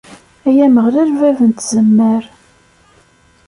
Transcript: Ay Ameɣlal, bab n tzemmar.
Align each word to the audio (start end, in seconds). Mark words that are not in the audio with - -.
Ay 0.47 0.57
Ameɣlal, 0.65 1.09
bab 1.19 1.39
n 1.43 1.51
tzemmar. 1.51 2.23